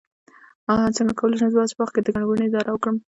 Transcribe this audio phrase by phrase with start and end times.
[0.97, 2.95] څنګه کولی شم د حج په وخت کې د ګڼې ګوڼې اداره کړم